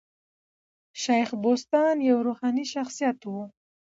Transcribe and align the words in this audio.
شېخ 1.01 1.29
بُستان 1.41 1.95
یو 2.09 2.17
روحاني 2.27 2.65
شخصیت 2.73 3.19
وو. 3.25 3.41